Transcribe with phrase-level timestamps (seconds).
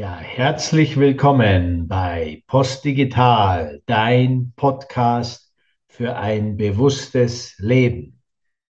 [0.00, 5.52] Ja, herzlich willkommen bei Postdigital, dein Podcast
[5.88, 8.22] für ein bewusstes Leben.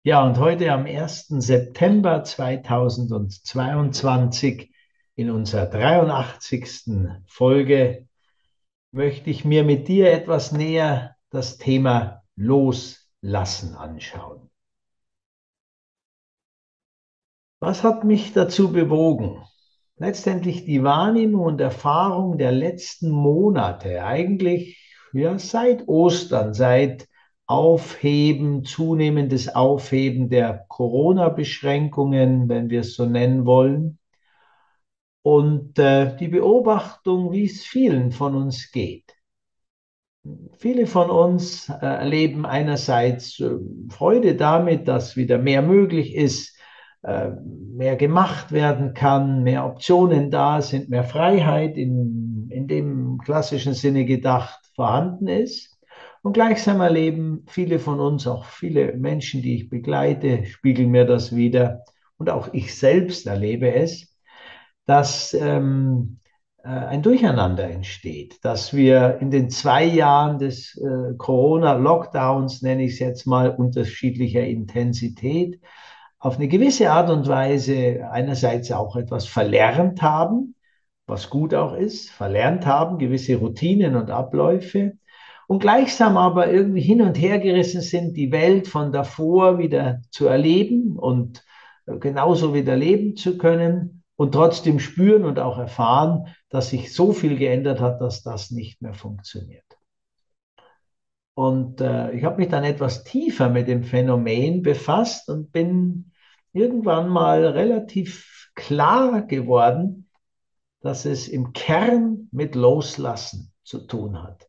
[0.02, 1.26] Ja, und heute am 1.
[1.28, 4.72] September 2022
[5.14, 6.86] in unserer 83.
[7.26, 8.08] Folge
[8.90, 14.48] möchte ich mir mit dir etwas näher das Thema Loslassen anschauen.
[17.58, 19.44] Was hat mich dazu bewogen?
[20.00, 24.78] Letztendlich die Wahrnehmung und Erfahrung der letzten Monate, eigentlich
[25.12, 27.06] ja, seit Ostern, seit
[27.46, 33.98] Aufheben, zunehmendes Aufheben der Corona-Beschränkungen, wenn wir es so nennen wollen,
[35.22, 39.12] und äh, die Beobachtung, wie es vielen von uns geht.
[40.56, 43.50] Viele von uns äh, erleben einerseits äh,
[43.90, 46.56] Freude damit, dass wieder mehr möglich ist,
[47.02, 54.04] mehr gemacht werden kann, mehr Optionen da sind, mehr Freiheit in, in dem klassischen Sinne
[54.04, 55.78] gedacht vorhanden ist.
[56.22, 61.34] Und gleichsam erleben viele von uns, auch viele Menschen, die ich begleite, spiegeln mir das
[61.34, 61.84] wieder.
[62.18, 64.14] Und auch ich selbst erlebe es,
[64.84, 66.18] dass ähm,
[66.62, 72.92] äh, ein Durcheinander entsteht, dass wir in den zwei Jahren des äh, Corona-Lockdowns, nenne ich
[72.92, 75.60] es jetzt mal, unterschiedlicher Intensität,
[76.20, 80.54] auf eine gewisse Art und Weise einerseits auch etwas verlernt haben,
[81.06, 84.92] was gut auch ist, verlernt haben, gewisse Routinen und Abläufe
[85.48, 90.26] und gleichsam aber irgendwie hin und her gerissen sind, die Welt von davor wieder zu
[90.26, 91.42] erleben und
[91.86, 97.38] genauso wieder leben zu können und trotzdem spüren und auch erfahren, dass sich so viel
[97.38, 99.64] geändert hat, dass das nicht mehr funktioniert.
[101.34, 106.09] Und äh, ich habe mich dann etwas tiefer mit dem Phänomen befasst und bin
[106.52, 110.08] irgendwann mal relativ klar geworden,
[110.80, 114.48] dass es im Kern mit Loslassen zu tun hat.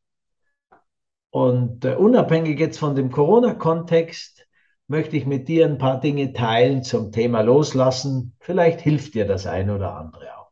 [1.30, 4.46] Und äh, unabhängig jetzt von dem Corona-Kontext
[4.88, 8.36] möchte ich mit dir ein paar Dinge teilen zum Thema Loslassen.
[8.40, 10.52] Vielleicht hilft dir das eine oder andere auch.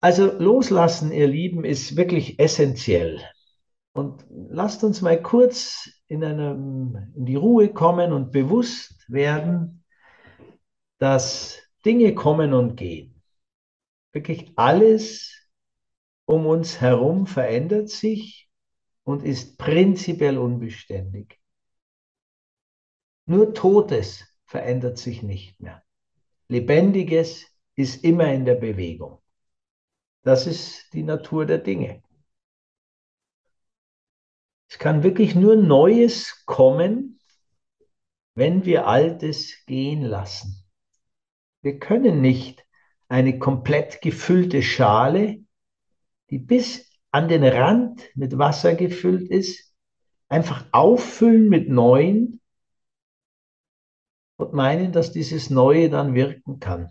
[0.00, 3.20] Also Loslassen, ihr Lieben, ist wirklich essentiell.
[3.92, 9.84] Und lasst uns mal kurz in, einem, in die Ruhe kommen und bewusst werden,
[10.98, 13.22] dass Dinge kommen und gehen.
[14.12, 15.42] Wirklich alles
[16.24, 18.48] um uns herum verändert sich
[19.04, 21.40] und ist prinzipiell unbeständig.
[23.26, 25.82] Nur Totes verändert sich nicht mehr.
[26.48, 29.22] Lebendiges ist immer in der Bewegung.
[30.22, 32.02] Das ist die Natur der Dinge.
[34.68, 37.20] Es kann wirklich nur Neues kommen,
[38.34, 40.64] wenn wir Altes gehen lassen.
[41.60, 42.64] Wir können nicht
[43.08, 45.44] eine komplett gefüllte Schale,
[46.30, 49.74] die bis an den Rand mit Wasser gefüllt ist,
[50.28, 52.40] einfach auffüllen mit Neuen
[54.36, 56.88] und meinen, dass dieses Neue dann wirken kann.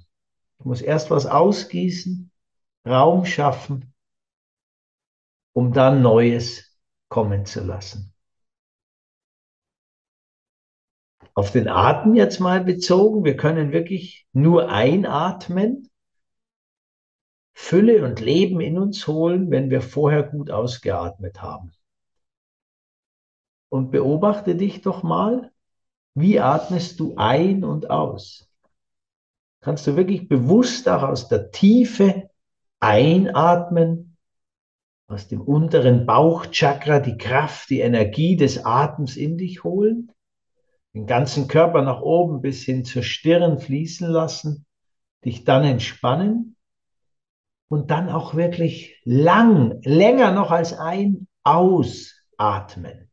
[0.60, 2.32] Ich muss erst was ausgießen,
[2.88, 3.94] Raum schaffen,
[5.54, 6.78] um dann Neues
[7.10, 8.14] kommen zu lassen.
[11.34, 15.90] Auf den Atem jetzt mal bezogen, wir können wirklich nur einatmen,
[17.54, 21.72] Fülle und Leben in uns holen, wenn wir vorher gut ausgeatmet haben.
[23.70, 25.52] Und beobachte dich doch mal,
[26.14, 28.50] wie atmest du ein und aus?
[29.62, 32.30] Kannst du wirklich bewusst auch aus der Tiefe
[32.80, 34.12] einatmen
[35.08, 40.12] aus dem unteren Bauchchakra die Kraft, die Energie des Atems in dich holen,
[40.94, 44.66] den ganzen Körper nach oben bis hin zur Stirn fließen lassen,
[45.24, 46.56] dich dann entspannen
[47.70, 53.10] und dann auch wirklich lang, länger noch als ein ausatmen.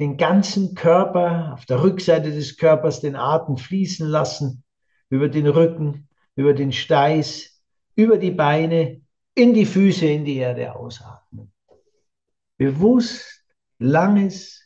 [0.00, 4.64] Den ganzen Körper, auf der Rückseite des Körpers den Atem fließen lassen,
[5.10, 7.62] über den Rücken, über den Steiß,
[7.94, 9.02] über die Beine,
[9.34, 11.52] in die Füße, in die Erde ausatmen.
[12.56, 13.44] Bewusst
[13.78, 14.62] langes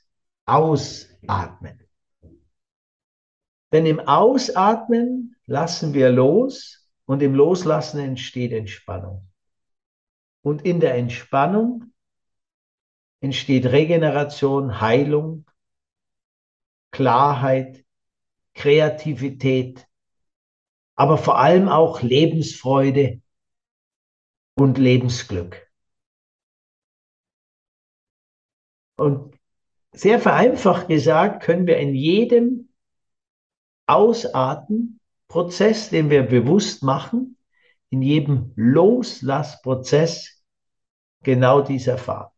[0.46, 1.83] Ausatmen.
[3.74, 9.28] Denn im Ausatmen lassen wir los und im Loslassen entsteht Entspannung.
[10.42, 11.92] Und in der Entspannung
[13.20, 15.44] entsteht Regeneration, Heilung,
[16.92, 17.84] Klarheit,
[18.54, 19.88] Kreativität,
[20.94, 23.20] aber vor allem auch Lebensfreude,
[24.56, 25.68] und Lebensglück.
[28.96, 29.36] Und
[29.90, 32.63] sehr vereinfacht gesagt können wir in jedem
[33.86, 37.36] Ausatmen Prozess, den wir bewusst machen,
[37.90, 40.42] in jedem Loslassprozess
[41.22, 42.30] genau dies erfahren.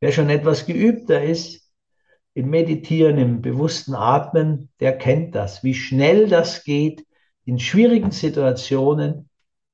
[0.00, 1.72] Wer schon etwas geübter ist
[2.34, 7.06] im Meditieren, im bewussten Atmen, der kennt das, wie schnell das geht,
[7.44, 9.28] in schwierigen Situationen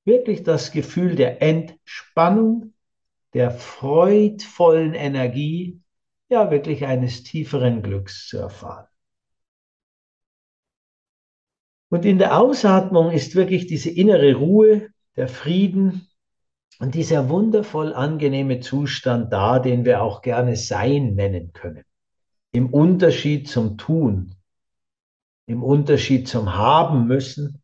[0.05, 2.75] wirklich das Gefühl der Entspannung,
[3.35, 5.81] der freudvollen Energie,
[6.29, 8.87] ja wirklich eines tieferen Glücks zu erfahren.
[11.91, 16.09] Und in der Ausatmung ist wirklich diese innere Ruhe, der Frieden
[16.79, 21.85] und dieser wundervoll angenehme Zustand da, den wir auch gerne Sein nennen können.
[22.53, 24.35] Im Unterschied zum Tun,
[25.47, 27.63] im Unterschied zum Haben müssen,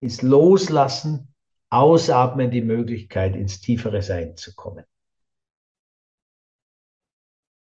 [0.00, 1.34] ist Loslassen,
[1.70, 4.84] Ausatmen die Möglichkeit, ins tiefere Sein zu kommen.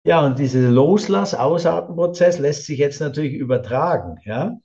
[0.05, 4.59] Ja, und dieser Loslass-Ausatmenprozess lässt sich jetzt natürlich übertragen, ja,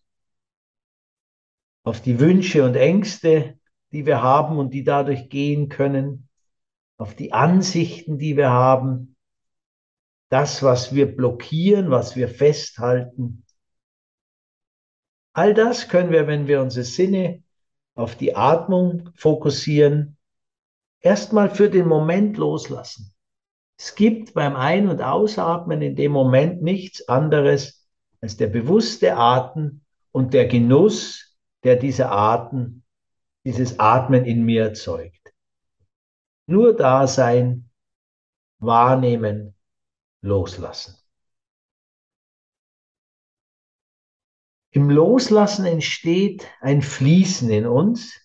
[1.85, 3.59] auf die Wünsche und Ängste,
[3.91, 6.27] die wir haben und die dadurch gehen können,
[6.97, 9.15] auf die Ansichten, die wir haben,
[10.29, 13.45] das, was wir blockieren, was wir festhalten.
[15.33, 17.43] All das können wir, wenn wir unsere Sinne
[17.93, 20.17] auf die Atmung fokussieren,
[21.01, 23.13] erstmal für den Moment loslassen.
[23.77, 27.87] Es gibt beim Ein- und Ausatmen in dem Moment nichts anderes
[28.21, 31.34] als der bewusste Atem und der Genuss
[31.65, 32.83] der diese Atem,
[33.44, 35.33] dieses Atmen in mir erzeugt.
[36.45, 37.69] Nur da sein,
[38.59, 39.56] wahrnehmen,
[40.21, 40.95] loslassen.
[44.69, 48.21] Im Loslassen entsteht ein Fließen in uns.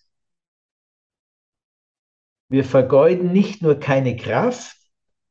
[2.49, 4.77] Wir vergeuden nicht nur keine Kraft,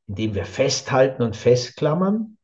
[0.09, 2.39] indem wir festhalten und festklammern,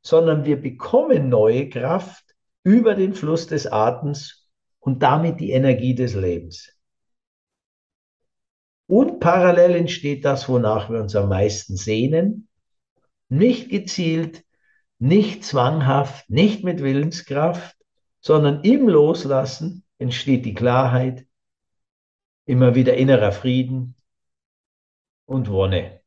[0.00, 2.24] sondern wir bekommen neue Kraft
[2.64, 4.41] über den Fluss des Atems
[4.82, 6.76] und damit die Energie des Lebens.
[8.88, 12.48] Und parallel entsteht das, wonach wir uns am meisten sehnen,
[13.28, 14.44] nicht gezielt,
[14.98, 17.76] nicht zwanghaft, nicht mit Willenskraft,
[18.20, 21.26] sondern im Loslassen entsteht die Klarheit,
[22.44, 23.94] immer wieder innerer Frieden
[25.26, 26.00] und Wonne.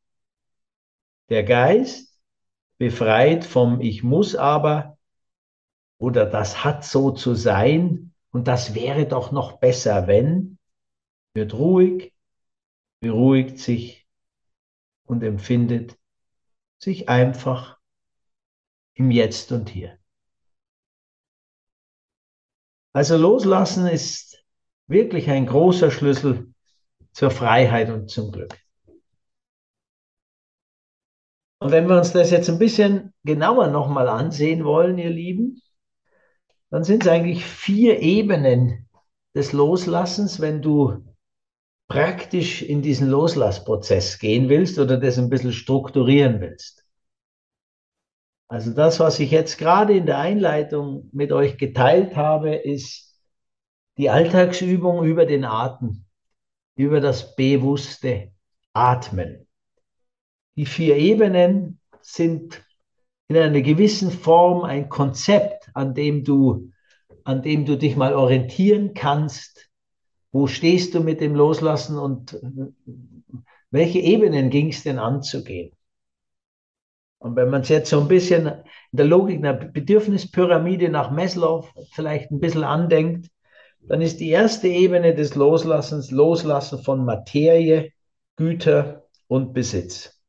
[1.30, 2.20] Der Geist,
[2.78, 4.98] befreit vom Ich muss aber
[5.98, 10.58] oder das hat so zu sein, und das wäre doch noch besser, wenn,
[11.36, 12.14] wird ruhig,
[13.00, 14.06] beruhigt sich
[15.06, 15.98] und empfindet
[16.78, 17.80] sich einfach
[18.94, 19.98] im Jetzt und Hier.
[22.92, 24.44] Also loslassen ist
[24.88, 26.54] wirklich ein großer Schlüssel
[27.14, 28.60] zur Freiheit und zum Glück.
[31.60, 35.62] Und wenn wir uns das jetzt ein bisschen genauer nochmal ansehen wollen, ihr Lieben,
[36.70, 38.88] dann sind es eigentlich vier Ebenen
[39.36, 41.04] des Loslassens, wenn du
[41.88, 46.86] praktisch in diesen Loslassprozess gehen willst oder das ein bisschen strukturieren willst.
[48.48, 53.20] Also das, was ich jetzt gerade in der Einleitung mit euch geteilt habe, ist
[53.98, 56.06] die Alltagsübung über den Atem,
[56.76, 58.32] über das bewusste
[58.74, 59.48] Atmen.
[60.56, 62.64] Die vier Ebenen sind
[63.28, 66.72] in einer gewissen Form ein Konzept, an dem du,
[67.24, 69.70] an dem du dich mal orientieren kannst.
[70.32, 72.40] Wo stehst du mit dem Loslassen und
[73.72, 75.72] welche Ebenen ging es denn anzugehen?
[77.20, 81.68] Und wenn man es jetzt so ein bisschen in der Logik einer Bedürfnispyramide nach Maslow
[81.94, 83.30] vielleicht ein bisschen andenkt,
[83.82, 87.92] dann ist die erste Ebene des Loslassens Loslassen von Materie,
[88.36, 90.22] Güter und Besitz.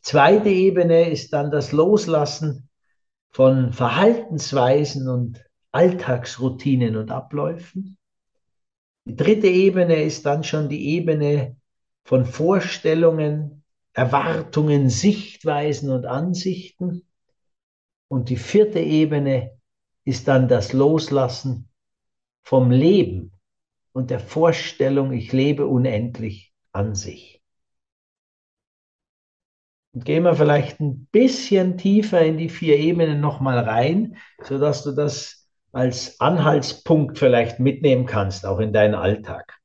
[0.00, 2.68] Zweite Ebene ist dann das Loslassen
[3.36, 7.98] von Verhaltensweisen und Alltagsroutinen und Abläufen.
[9.04, 11.58] Die dritte Ebene ist dann schon die Ebene
[12.04, 13.62] von Vorstellungen,
[13.92, 17.02] Erwartungen, Sichtweisen und Ansichten.
[18.08, 19.50] Und die vierte Ebene
[20.04, 21.68] ist dann das Loslassen
[22.42, 23.32] vom Leben
[23.92, 27.35] und der Vorstellung, ich lebe unendlich an sich.
[29.96, 34.92] Und gehen wir vielleicht ein bisschen tiefer in die vier Ebenen nochmal rein, sodass du
[34.92, 39.58] das als Anhaltspunkt vielleicht mitnehmen kannst, auch in deinen Alltag.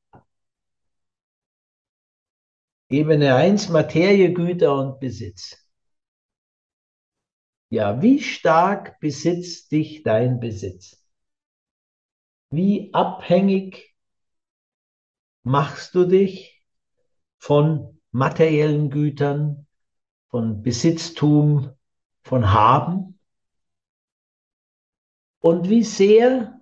[2.90, 5.70] Ebene 1, Materie, Güter und Besitz.
[7.70, 11.06] Ja, wie stark besitzt dich dein Besitz?
[12.52, 13.94] Wie abhängig
[15.44, 16.64] machst du dich
[17.38, 19.68] von materiellen Gütern,
[20.32, 21.72] von Besitztum,
[22.24, 23.20] von Haben.
[25.40, 26.62] Und wie sehr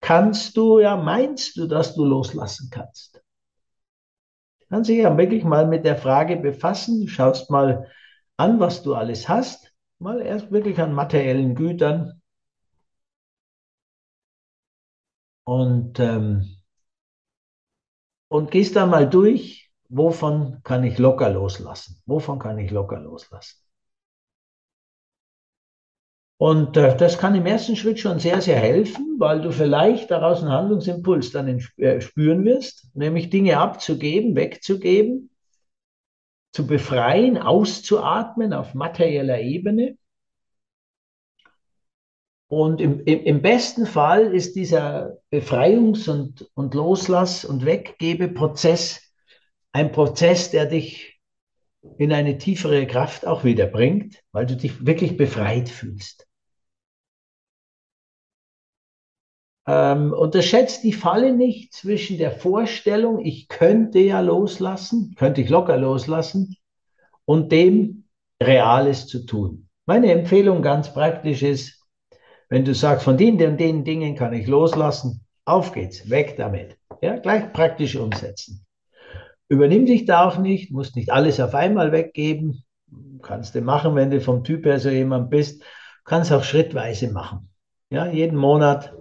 [0.00, 3.22] kannst du, ja, meinst du, dass du loslassen kannst?
[4.68, 7.08] Kannst dich ja wirklich mal mit der Frage befassen.
[7.08, 7.90] Schaust mal
[8.36, 9.74] an, was du alles hast.
[9.98, 12.22] Mal erst wirklich an materiellen Gütern.
[15.44, 16.56] Und, ähm,
[18.28, 19.59] und gehst dann mal durch,
[19.90, 22.00] wovon kann ich locker loslassen?
[22.06, 23.58] Wovon kann ich locker loslassen?
[26.38, 30.40] Und äh, das kann im ersten Schritt schon sehr, sehr helfen, weil du vielleicht daraus
[30.40, 35.28] einen Handlungsimpuls dann äh, spüren wirst, nämlich Dinge abzugeben, wegzugeben,
[36.52, 39.98] zu befreien, auszuatmen auf materieller Ebene.
[42.48, 49.09] Und im, im, im besten Fall ist dieser Befreiungs- und, und Loslass- und Weggebeprozess
[49.72, 51.20] ein Prozess, der dich
[51.98, 56.26] in eine tiefere Kraft auch wieder bringt, weil du dich wirklich befreit fühlst.
[59.66, 65.76] Ähm, unterschätzt die Falle nicht zwischen der Vorstellung, ich könnte ja loslassen, könnte ich locker
[65.76, 66.56] loslassen,
[67.24, 68.08] und dem
[68.42, 69.68] Reales zu tun.
[69.86, 71.86] Meine Empfehlung ganz praktisch ist,
[72.48, 76.76] wenn du sagst, von den und den Dingen kann ich loslassen, auf geht's, weg damit.
[77.00, 78.66] Ja, gleich praktisch umsetzen.
[79.50, 82.62] Übernimm dich da auch nicht, musst nicht alles auf einmal weggeben.
[83.20, 85.64] Kannst du machen, wenn du vom Typ her so jemand bist.
[86.04, 87.50] Kannst auch schrittweise machen.
[87.90, 88.94] Ja, jeden Monat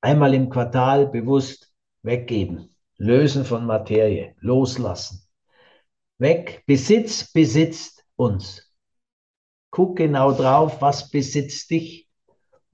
[0.00, 1.72] einmal im Quartal bewusst
[2.02, 5.26] weggeben, lösen von Materie, loslassen.
[6.18, 8.72] Weg, Besitz besitzt uns.
[9.70, 12.08] Guck genau drauf, was besitzt dich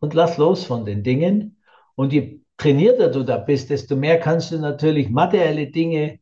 [0.00, 1.62] und lass los von den Dingen.
[1.94, 6.20] Und je trainierter du da bist, desto mehr kannst du natürlich materielle Dinge,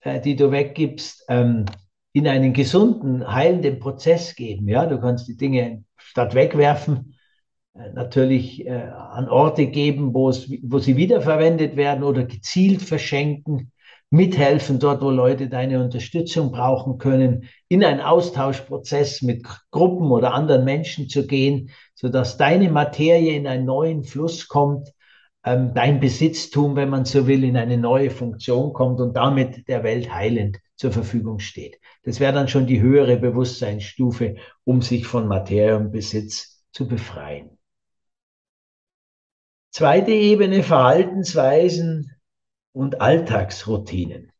[0.00, 1.64] äh, die du weggibst, ähm,
[2.12, 4.68] in einen gesunden, heilenden Prozess geben.
[4.68, 7.14] Ja, du kannst die Dinge statt wegwerfen,
[7.74, 13.72] äh, natürlich äh, an Orte geben, wo, sie wiederverwendet werden oder gezielt verschenken,
[14.10, 20.64] mithelfen dort, wo Leute deine Unterstützung brauchen können, in einen Austauschprozess mit Gruppen oder anderen
[20.64, 24.92] Menschen zu gehen, sodass deine Materie in einen neuen Fluss kommt,
[25.44, 29.82] ähm, dein Besitztum, wenn man so will, in eine neue Funktion kommt und damit der
[29.84, 31.78] Welt heilend zur Verfügung steht.
[32.02, 37.58] Das wäre dann schon die höhere Bewusstseinsstufe, um sich von Materie und Besitz zu befreien.
[39.70, 42.10] Zweite Ebene Verhaltensweisen
[42.72, 44.32] und Alltagsroutinen.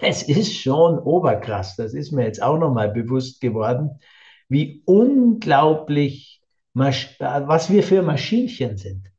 [0.00, 4.00] Es ist schon oberkrass, das ist mir jetzt auch nochmal bewusst geworden,
[4.48, 6.40] wie unglaublich,
[6.72, 9.09] was wir für Maschinchen sind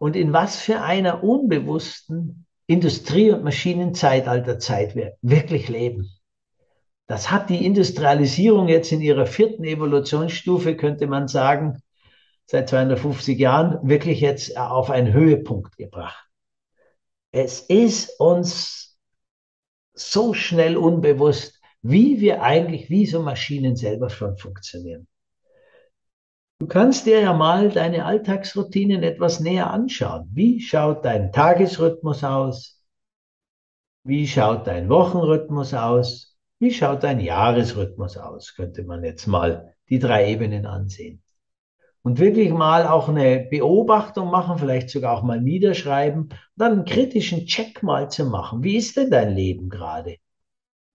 [0.00, 6.08] und in was für einer unbewussten Industrie- und Maschinenzeitalterzeit wir wirklich leben.
[7.06, 11.82] Das hat die Industrialisierung jetzt in ihrer vierten Evolutionsstufe, könnte man sagen,
[12.46, 16.30] seit 250 Jahren wirklich jetzt auf einen Höhepunkt gebracht.
[17.30, 18.98] Es ist uns
[19.92, 25.06] so schnell unbewusst, wie wir eigentlich, wie so Maschinen selber schon funktionieren.
[26.60, 30.28] Du kannst dir ja mal deine Alltagsroutinen etwas näher anschauen.
[30.34, 32.84] Wie schaut dein Tagesrhythmus aus?
[34.04, 36.36] Wie schaut dein Wochenrhythmus aus?
[36.58, 38.54] Wie schaut dein Jahresrhythmus aus?
[38.54, 41.22] Könnte man jetzt mal die drei Ebenen ansehen
[42.02, 47.46] und wirklich mal auch eine Beobachtung machen, vielleicht sogar auch mal niederschreiben dann einen kritischen
[47.46, 48.62] Check mal zu machen.
[48.62, 50.16] Wie ist denn dein Leben gerade?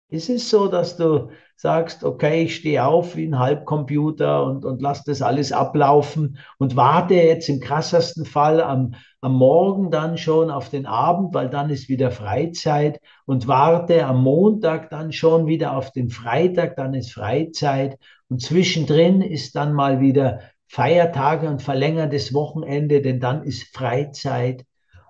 [0.09, 4.81] Ist es so, dass du sagst, okay, ich stehe auf wie ein Halbcomputer und, und
[4.81, 10.51] lass das alles ablaufen und warte jetzt im krassesten Fall am, am Morgen dann schon
[10.51, 15.75] auf den Abend, weil dann ist wieder Freizeit und warte am Montag dann schon wieder
[15.75, 17.97] auf den Freitag, dann ist Freizeit
[18.29, 24.65] und zwischendrin ist dann mal wieder Feiertage und verlängertes Wochenende, denn dann ist Freizeit.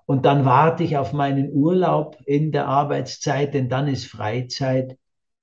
[0.06, 4.96] Und dann warte ich auf meinen Urlaub in der Arbeitszeit, denn dann ist Freizeit.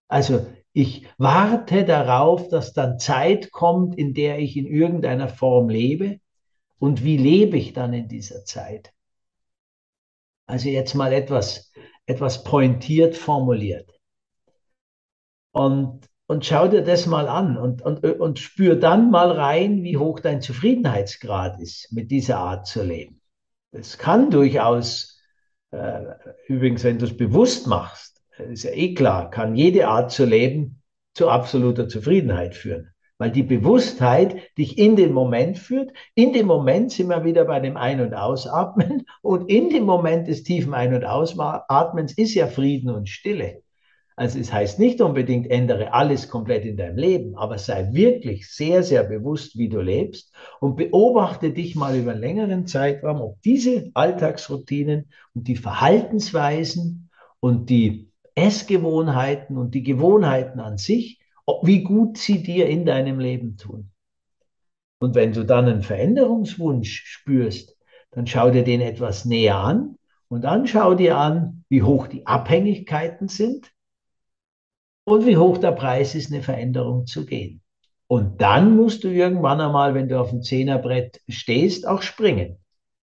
[0.07, 6.19] Also ich warte darauf, dass dann Zeit kommt, in der ich in irgendeiner Form lebe.
[6.79, 8.93] Und wie lebe ich dann in dieser Zeit?
[10.45, 11.71] Also jetzt mal etwas,
[12.05, 13.89] etwas pointiert formuliert.
[15.51, 19.97] Und und schau dir das mal an und, und, und spür dann mal rein, wie
[19.97, 23.21] hoch dein Zufriedenheitsgrad ist, mit dieser Art zu leben.
[23.73, 25.19] Es kann durchaus,
[25.71, 26.01] äh,
[26.47, 30.81] übrigens, wenn du es bewusst machst, ist ja eh klar, kann jede Art zu leben
[31.15, 32.89] zu absoluter Zufriedenheit führen.
[33.17, 35.91] Weil die Bewusstheit dich in den Moment führt.
[36.13, 39.05] In dem Moment sind wir wieder bei dem Ein- und Ausatmen.
[39.21, 43.62] Und in dem Moment des tiefen Ein- und Ausatmens ist ja Frieden und Stille.
[44.15, 48.83] Also es heißt nicht unbedingt, ändere alles komplett in deinem Leben, aber sei wirklich sehr,
[48.83, 53.89] sehr bewusst, wie du lebst und beobachte dich mal über einen längeren Zeitraum, ob diese
[53.95, 61.19] Alltagsroutinen und die Verhaltensweisen und die Essgewohnheiten und die Gewohnheiten an sich,
[61.63, 63.89] wie gut sie dir in deinem Leben tun.
[64.99, 67.75] Und wenn du dann einen Veränderungswunsch spürst,
[68.11, 69.97] dann schau dir den etwas näher an
[70.29, 73.73] und dann schau dir an, wie hoch die Abhängigkeiten sind
[75.05, 77.61] und wie hoch der Preis ist, eine Veränderung zu gehen.
[78.07, 82.59] Und dann musst du irgendwann einmal, wenn du auf dem Zehnerbrett stehst, auch springen,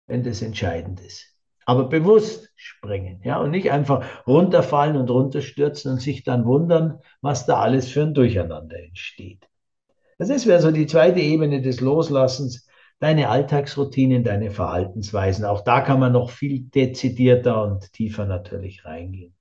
[0.07, 1.35] wenn das entscheidend ist.
[1.65, 7.45] Aber bewusst springen, ja, und nicht einfach runterfallen und runterstürzen und sich dann wundern, was
[7.45, 9.47] da alles für ein Durcheinander entsteht.
[10.17, 12.67] Das wäre so die zweite Ebene des Loslassens,
[12.99, 15.45] deine Alltagsroutinen, deine Verhaltensweisen.
[15.45, 19.33] Auch da kann man noch viel dezidierter und tiefer natürlich reingehen.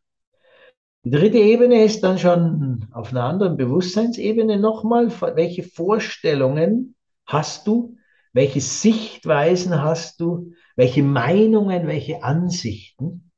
[1.08, 7.96] Die dritte Ebene ist dann schon auf einer anderen Bewusstseinsebene nochmal, welche Vorstellungen hast du,
[8.34, 13.32] welche Sichtweisen hast du, welche Meinungen, welche Ansichten.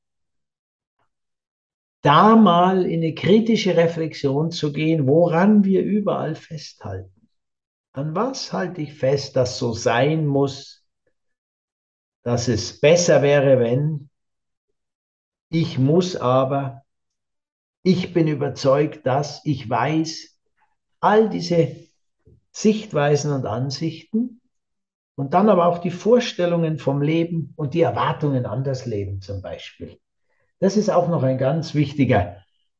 [2.00, 7.28] Da mal in eine kritische Reflexion zu gehen, woran wir überall festhalten.
[7.92, 10.84] An was halte ich fest, dass so sein muss,
[12.24, 14.10] dass es besser wäre, wenn
[15.50, 16.82] ich muss aber
[17.82, 20.38] ich bin überzeugt, dass ich weiß,
[21.00, 21.76] all diese
[22.52, 24.40] Sichtweisen und Ansichten
[25.14, 29.42] und dann aber auch die Vorstellungen vom Leben und die Erwartungen an das Leben zum
[29.42, 29.98] Beispiel.
[30.58, 32.36] Das ist auch noch ein ganz wichtiger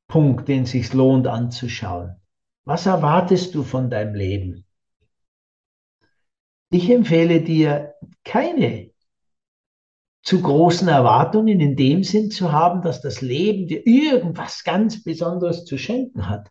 [0.07, 2.17] Punkt, den sich lohnt anzuschauen.
[2.65, 4.67] Was erwartest du von deinem Leben?
[6.71, 8.90] Ich empfehle dir keine
[10.23, 15.65] zu großen Erwartungen in dem Sinn zu haben, dass das Leben dir irgendwas ganz Besonderes
[15.65, 16.51] zu schenken hat.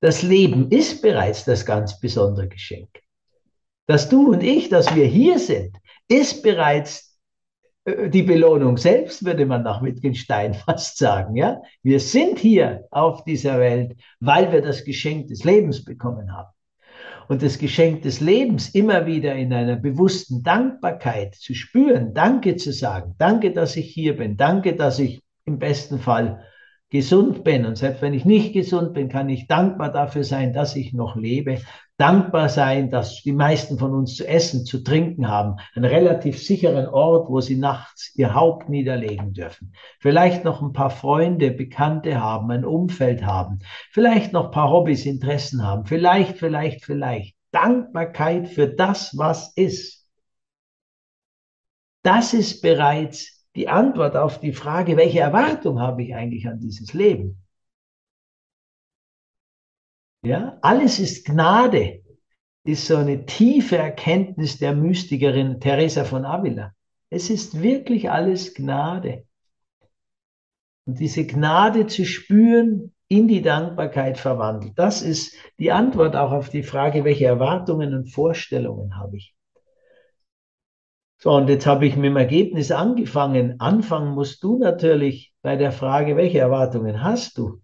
[0.00, 2.88] Das Leben ist bereits das ganz besondere Geschenk.
[3.86, 5.76] Dass du und ich, dass wir hier sind,
[6.08, 7.18] ist bereits
[7.84, 11.36] äh, die Belohnung selbst, würde man nach Wittgenstein fast sagen.
[11.36, 11.60] Ja?
[11.82, 16.50] Wir sind hier auf dieser Welt, weil wir das Geschenk des Lebens bekommen haben
[17.30, 22.72] und das Geschenk des Lebens immer wieder in einer bewussten Dankbarkeit zu spüren, Danke zu
[22.72, 26.44] sagen, danke, dass ich hier bin, danke, dass ich im besten Fall
[26.90, 27.66] gesund bin.
[27.66, 31.14] Und selbst wenn ich nicht gesund bin, kann ich dankbar dafür sein, dass ich noch
[31.14, 31.60] lebe.
[32.00, 35.56] Dankbar sein, dass die meisten von uns zu essen, zu trinken haben.
[35.74, 39.74] Einen relativ sicheren Ort, wo sie nachts ihr Haupt niederlegen dürfen.
[39.98, 43.58] Vielleicht noch ein paar Freunde, Bekannte haben, ein Umfeld haben.
[43.90, 45.84] Vielleicht noch ein paar Hobbys, Interessen haben.
[45.84, 47.36] Vielleicht, vielleicht, vielleicht.
[47.50, 50.08] Dankbarkeit für das, was ist.
[52.02, 56.94] Das ist bereits die Antwort auf die Frage, welche Erwartung habe ich eigentlich an dieses
[56.94, 57.42] Leben?
[60.22, 62.02] Ja, alles ist Gnade,
[62.64, 66.74] ist so eine tiefe Erkenntnis der Mystikerin Teresa von Avila.
[67.08, 69.24] Es ist wirklich alles Gnade.
[70.86, 74.78] Und diese Gnade zu spüren, in die Dankbarkeit verwandelt.
[74.78, 79.34] Das ist die Antwort auch auf die Frage, welche Erwartungen und Vorstellungen habe ich.
[81.18, 83.58] So, und jetzt habe ich mit dem Ergebnis angefangen.
[83.58, 87.60] Anfangen musst du natürlich bei der Frage, welche Erwartungen hast du?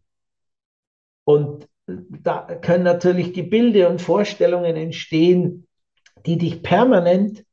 [1.24, 5.66] Und da können natürlich Gebilde und Vorstellungen entstehen,
[6.26, 7.44] die dich permanent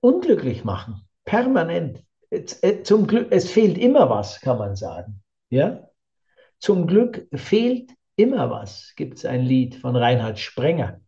[0.00, 1.08] unglücklich machen.
[1.24, 2.04] Permanent.
[2.30, 5.22] Äh, zum Glück, es fehlt immer was, kann man sagen.
[5.48, 5.88] Ja?
[6.58, 11.00] Zum Glück fehlt immer was, gibt es ein Lied von Reinhard Sprenger.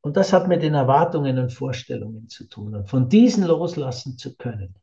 [0.00, 4.36] Und das hat mit den Erwartungen und Vorstellungen zu tun und von diesen loslassen zu
[4.36, 4.74] können.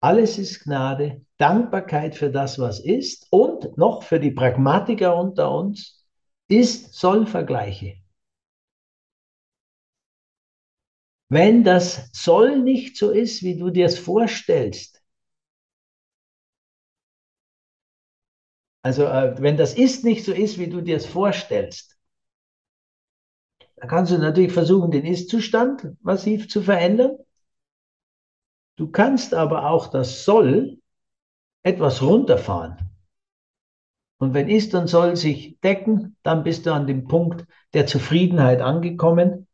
[0.00, 6.04] Alles ist Gnade, Dankbarkeit für das, was ist und noch für die Pragmatiker unter uns,
[6.48, 7.96] ist, soll Vergleiche.
[11.30, 15.02] Wenn das soll nicht so ist, wie du dir es vorstellst,
[18.82, 21.96] also äh, wenn das ist nicht so ist, wie du dir es vorstellst,
[23.76, 27.16] da kannst du natürlich versuchen, den Ist-Zustand massiv zu verändern.
[28.78, 30.78] Du kannst aber auch das Soll
[31.64, 32.76] etwas runterfahren.
[34.18, 38.60] Und wenn Ist und Soll sich decken, dann bist du an dem Punkt der Zufriedenheit
[38.60, 39.48] angekommen.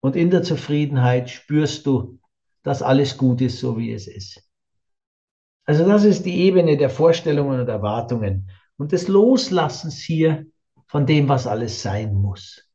[0.00, 2.18] Und in der Zufriedenheit spürst du,
[2.62, 4.42] dass alles gut ist, so wie es ist.
[5.66, 10.46] Also das ist die Ebene der Vorstellungen und Erwartungen und des Loslassens hier
[10.86, 12.66] von dem, was alles sein muss.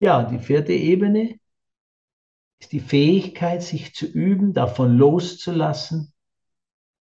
[0.00, 1.38] Ja, und die vierte Ebene
[2.60, 6.12] ist die Fähigkeit, sich zu üben, davon loszulassen,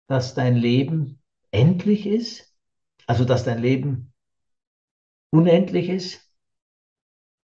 [0.07, 2.55] dass dein Leben endlich ist,
[3.07, 4.13] also dass dein Leben
[5.31, 6.31] unendlich ist,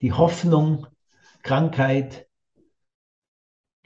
[0.01, 0.87] die Hoffnung,
[1.42, 2.29] Krankheit,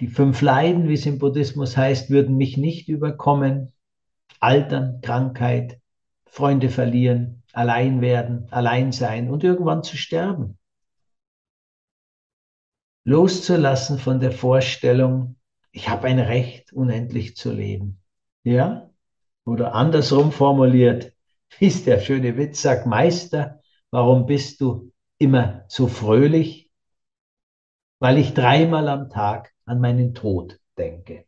[0.00, 3.72] die fünf Leiden, wie es im Buddhismus heißt, würden mich nicht überkommen.
[4.40, 5.80] Altern, Krankheit,
[6.26, 10.58] Freunde verlieren, allein werden, allein sein und irgendwann zu sterben.
[13.04, 15.36] Loszulassen von der Vorstellung,
[15.72, 18.00] ich habe ein Recht, unendlich zu leben.
[18.44, 18.90] Ja?
[19.44, 21.12] Oder andersrum formuliert,
[21.60, 23.60] ist der schöne Witz, sagt Meister,
[23.90, 26.70] warum bist du immer so fröhlich?
[27.98, 31.26] Weil ich dreimal am Tag an meinen Tod denke.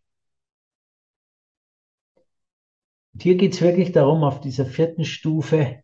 [3.15, 5.83] Und hier geht es wirklich darum, auf dieser vierten Stufe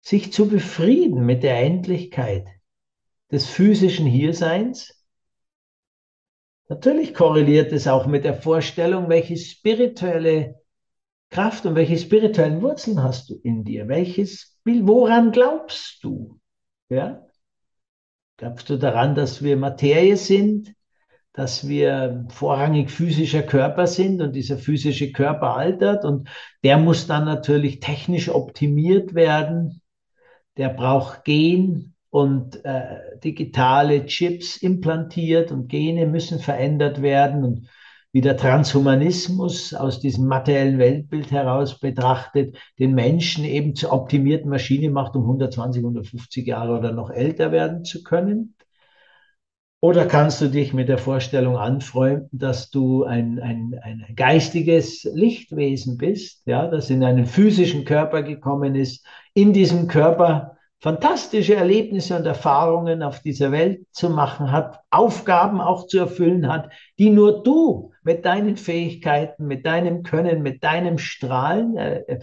[0.00, 2.48] sich zu befrieden mit der Endlichkeit
[3.30, 5.04] des physischen Hierseins.
[6.68, 10.60] Natürlich korreliert es auch mit der Vorstellung, welche spirituelle
[11.30, 13.88] Kraft und welche spirituellen Wurzeln hast du in dir?
[13.88, 16.40] Welches Bild, woran glaubst du?
[16.88, 17.26] Ja?
[18.36, 20.74] Glaubst du daran, dass wir Materie sind?
[21.38, 26.28] dass wir vorrangig physischer Körper sind und dieser physische Körper altert und
[26.64, 29.80] der muss dann natürlich technisch optimiert werden.
[30.56, 37.68] Der braucht Gen und äh, digitale Chips implantiert und Gene müssen verändert werden und
[38.12, 44.90] wie der Transhumanismus aus diesem materiellen Weltbild heraus betrachtet, den Menschen eben zur optimierten Maschine
[44.90, 48.54] macht, um 120, 150 Jahre oder noch älter werden zu können.
[49.80, 55.98] Oder kannst du dich mit der Vorstellung anfreunden, dass du ein, ein, ein geistiges Lichtwesen
[55.98, 62.26] bist, ja, das in einen physischen Körper gekommen ist, in diesem Körper fantastische Erlebnisse und
[62.26, 67.92] Erfahrungen auf dieser Welt zu machen hat, Aufgaben auch zu erfüllen hat, die nur du
[68.02, 72.20] mit deinen Fähigkeiten, mit deinem Können, mit deinem Strahlen äh,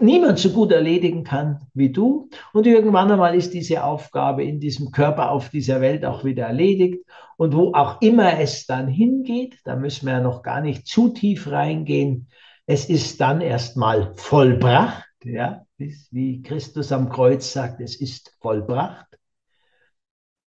[0.00, 2.28] niemand so gut erledigen kann wie du.
[2.52, 7.04] Und irgendwann einmal ist diese Aufgabe in diesem Körper auf dieser Welt auch wieder erledigt.
[7.36, 11.08] Und wo auch immer es dann hingeht, da müssen wir ja noch gar nicht zu
[11.08, 12.28] tief reingehen,
[12.66, 19.18] es ist dann erstmal vollbracht, ja, wie Christus am Kreuz sagt, es ist vollbracht.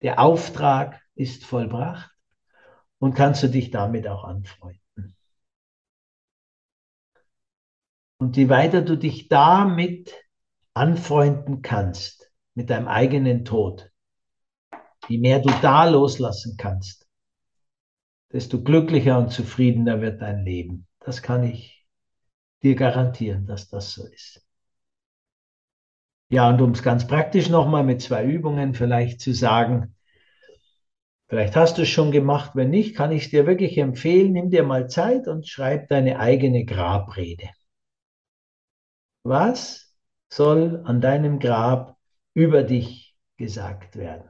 [0.02, 2.10] Der Auftrag ist vollbracht
[2.98, 5.16] und kannst du dich damit auch anfreunden.
[8.18, 10.12] Und je weiter du dich damit
[10.74, 13.90] anfreunden kannst, mit deinem eigenen Tod,
[15.08, 17.06] je mehr du da loslassen kannst,
[18.32, 20.86] desto glücklicher und zufriedener wird dein Leben.
[21.00, 21.86] Das kann ich
[22.62, 24.47] dir garantieren, dass das so ist.
[26.30, 29.94] Ja, und um es ganz praktisch nochmal mit zwei Übungen vielleicht zu sagen,
[31.28, 34.50] vielleicht hast du es schon gemacht, wenn nicht, kann ich es dir wirklich empfehlen, nimm
[34.50, 37.48] dir mal Zeit und schreib deine eigene Grabrede.
[39.22, 39.94] Was
[40.30, 41.96] soll an deinem Grab
[42.34, 44.28] über dich gesagt werden?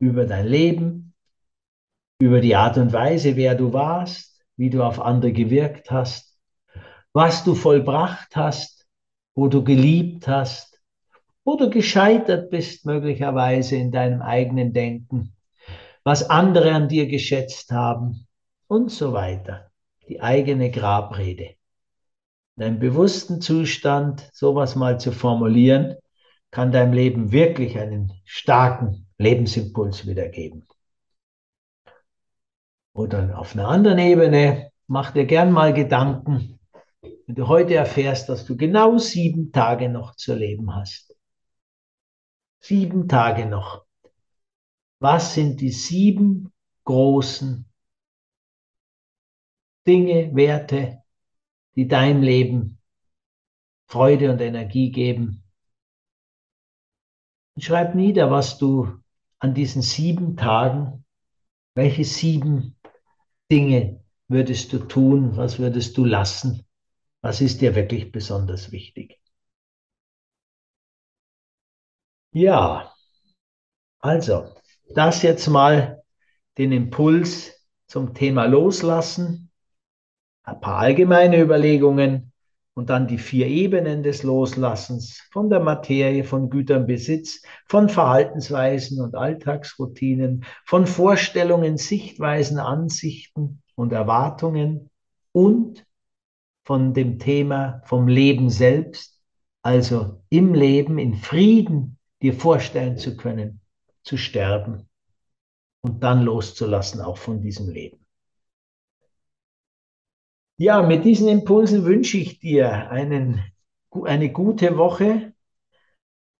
[0.00, 1.14] Über dein Leben,
[2.20, 6.36] über die Art und Weise, wer du warst, wie du auf andere gewirkt hast,
[7.12, 8.88] was du vollbracht hast,
[9.36, 10.77] wo du geliebt hast,
[11.48, 15.34] wo du gescheitert bist möglicherweise in deinem eigenen Denken,
[16.04, 18.26] was andere an dir geschätzt haben
[18.66, 19.70] und so weiter.
[20.10, 21.54] Die eigene Grabrede
[22.56, 25.96] in einem bewussten Zustand sowas mal zu formulieren,
[26.50, 30.68] kann deinem Leben wirklich einen starken Lebensimpuls wiedergeben.
[32.92, 36.58] Oder auf einer anderen Ebene, mach dir gern mal Gedanken,
[37.00, 41.07] wenn du heute erfährst, dass du genau sieben Tage noch zu leben hast.
[42.60, 43.84] Sieben Tage noch.
[45.00, 46.52] Was sind die sieben
[46.84, 47.64] großen
[49.86, 51.02] Dinge, Werte,
[51.76, 52.78] die deinem Leben
[53.88, 55.42] Freude und Energie geben.
[57.54, 59.00] Und schreib nieder, was du
[59.38, 61.06] an diesen sieben Tagen,
[61.74, 62.76] welche sieben
[63.50, 66.66] Dinge würdest du tun, was würdest du lassen,
[67.22, 69.18] was ist dir wirklich besonders wichtig.
[72.32, 72.92] Ja,
[74.00, 74.48] also,
[74.94, 76.02] das jetzt mal
[76.56, 79.50] den Impuls zum Thema Loslassen
[80.44, 82.32] ein paar allgemeine Überlegungen
[82.74, 89.00] und dann die vier Ebenen des Loslassens von der Materie, von Gütern, Besitz, von Verhaltensweisen
[89.02, 94.90] und Alltagsroutinen, von Vorstellungen, Sichtweisen, Ansichten und Erwartungen
[95.32, 95.84] und
[96.64, 99.20] von dem Thema vom Leben selbst,
[99.62, 103.60] also im Leben in Frieden dir vorstellen zu können,
[104.02, 104.88] zu sterben
[105.80, 108.04] und dann loszulassen, auch von diesem Leben.
[110.56, 113.44] Ja, mit diesen Impulsen wünsche ich dir einen,
[113.92, 115.32] eine gute Woche.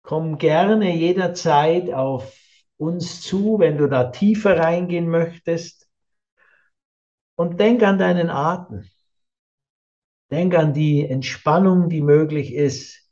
[0.03, 2.37] Komm gerne jederzeit auf
[2.79, 5.89] uns zu, wenn du da tiefer reingehen möchtest.
[7.37, 8.85] Und denk an deinen Atem.
[10.31, 13.08] Denk an die Entspannung, die möglich ist.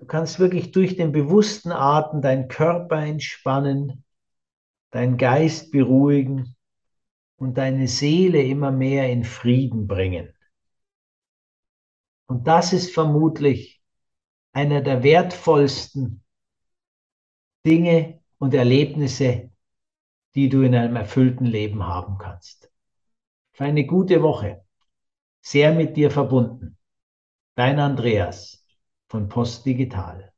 [0.00, 4.02] Du kannst wirklich durch den bewussten Atem deinen Körper entspannen,
[4.90, 6.56] deinen Geist beruhigen
[7.36, 10.32] und deine Seele immer mehr in Frieden bringen.
[12.26, 13.82] Und das ist vermutlich
[14.52, 16.24] einer der wertvollsten
[17.66, 19.50] Dinge und Erlebnisse,
[20.34, 22.72] die du in einem erfüllten Leben haben kannst.
[23.52, 24.64] Für eine gute Woche.
[25.42, 26.78] Sehr mit dir verbunden.
[27.54, 28.59] Dein Andreas
[29.10, 30.29] von Post Digital.